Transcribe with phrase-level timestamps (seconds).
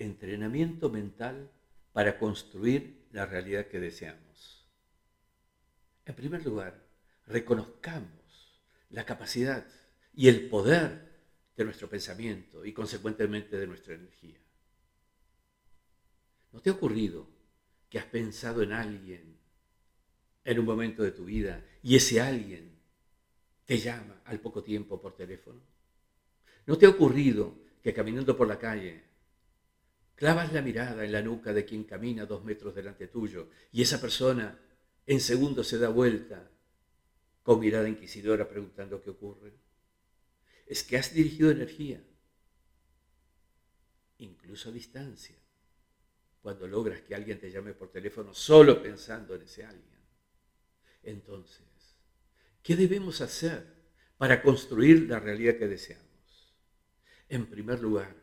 [0.00, 1.50] entrenamiento mental
[1.92, 4.66] para construir la realidad que deseamos.
[6.06, 6.82] En primer lugar,
[7.26, 8.60] reconozcamos
[8.90, 9.66] la capacidad
[10.14, 11.10] y el poder
[11.56, 14.38] de nuestro pensamiento y consecuentemente de nuestra energía.
[16.52, 17.28] ¿No te ha ocurrido
[17.88, 19.38] que has pensado en alguien
[20.44, 22.78] en un momento de tu vida y ese alguien
[23.66, 25.60] te llama al poco tiempo por teléfono?
[26.66, 29.09] ¿No te ha ocurrido que caminando por la calle
[30.20, 33.98] clavas la mirada en la nuca de quien camina dos metros delante tuyo y esa
[33.98, 34.54] persona
[35.06, 36.46] en segundos se da vuelta
[37.42, 39.54] con mirada inquisidora preguntando qué ocurre?
[40.66, 42.04] Es que has dirigido energía,
[44.18, 45.36] incluso a distancia,
[46.42, 50.00] cuando logras que alguien te llame por teléfono solo pensando en ese alguien.
[51.02, 51.96] Entonces,
[52.62, 53.64] ¿qué debemos hacer
[54.18, 56.54] para construir la realidad que deseamos?
[57.30, 58.14] En primer lugar,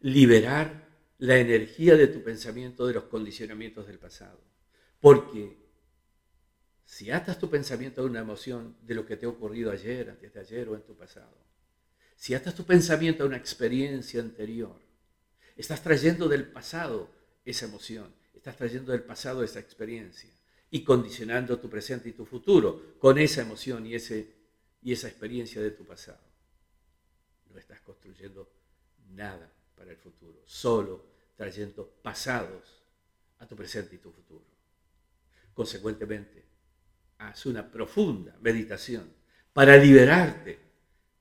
[0.00, 4.40] liberar la energía de tu pensamiento de los condicionamientos del pasado.
[5.00, 5.56] Porque
[6.84, 10.32] si atas tu pensamiento a una emoción de lo que te ha ocurrido ayer, antes
[10.32, 11.36] de ayer o en tu pasado,
[12.16, 14.80] si atas tu pensamiento a una experiencia anterior,
[15.56, 17.10] estás trayendo del pasado
[17.44, 20.30] esa emoción, estás trayendo del pasado esa experiencia
[20.70, 24.34] y condicionando tu presente y tu futuro con esa emoción y, ese,
[24.82, 26.20] y esa experiencia de tu pasado.
[27.50, 28.50] No estás construyendo
[29.10, 31.04] nada para el futuro, solo
[31.36, 32.82] trayendo pasados
[33.38, 34.44] a tu presente y tu futuro.
[35.52, 36.44] Consecuentemente,
[37.18, 39.12] haz una profunda meditación
[39.52, 40.58] para liberarte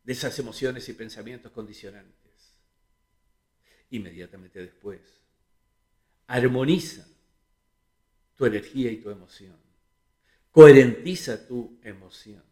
[0.03, 2.13] de esas emociones y pensamientos condicionantes.
[3.91, 5.01] Inmediatamente después,
[6.27, 7.07] armoniza
[8.35, 9.55] tu energía y tu emoción.
[10.51, 12.43] Coherentiza tu emoción.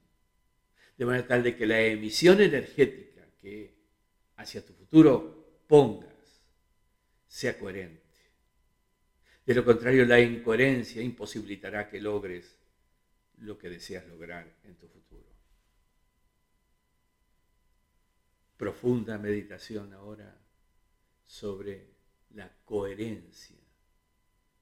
[0.97, 3.73] De manera tal de que la emisión energética que
[4.37, 5.40] hacia tu futuro
[5.71, 6.11] pongas
[7.29, 8.03] sea coherente.
[9.45, 12.57] De lo contrario, la incoherencia imposibilitará que logres
[13.37, 15.29] lo que deseas lograr en tu futuro.
[18.57, 20.37] Profunda meditación ahora
[21.25, 21.87] sobre
[22.31, 23.55] la coherencia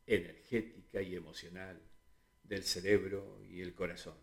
[0.06, 1.82] energética y emocional
[2.44, 4.18] del cerebro y el corazón.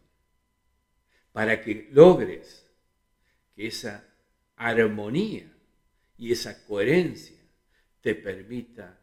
[1.33, 2.65] Para que logres
[3.57, 4.09] que esa
[4.55, 5.56] armonía
[6.19, 7.37] y esa coherencia
[8.01, 8.99] te permita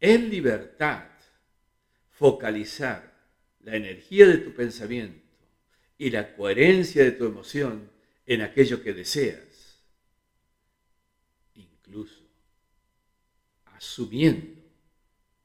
[0.00, 1.08] en libertad
[2.10, 3.12] focalizar
[3.60, 5.22] la energía de tu pensamiento
[5.98, 7.90] y la coherencia de tu emoción
[8.26, 9.80] en aquello que deseas,
[11.54, 12.22] incluso
[13.66, 14.60] asumiendo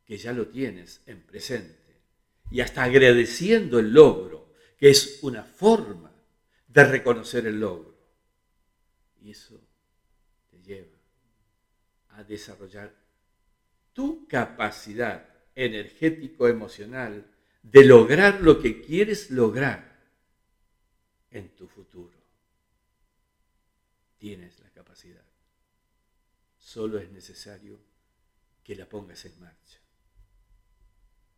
[0.06, 2.02] que ya lo tienes en presente
[2.50, 6.12] y hasta agradeciendo el logro, que es una forma
[6.68, 7.98] de reconocer el logro.
[9.22, 9.67] Y eso
[10.64, 10.98] lleva
[12.10, 12.94] a desarrollar
[13.94, 17.26] tu capacidad energético-emocional
[17.64, 19.98] de lograr lo que quieres lograr
[21.32, 22.18] en tu futuro.
[24.18, 25.26] Tienes la capacidad.
[26.60, 27.80] Solo es necesario
[28.64, 29.80] que la pongas en marcha.